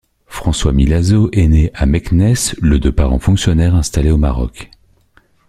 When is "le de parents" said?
2.59-3.19